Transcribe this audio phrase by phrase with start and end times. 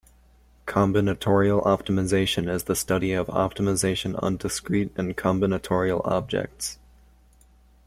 [0.65, 6.79] Combinatorial optimization is the study of optimization on discrete and combinatorial objects.